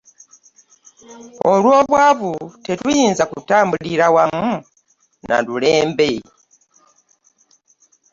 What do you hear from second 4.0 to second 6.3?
wamu na mulembe.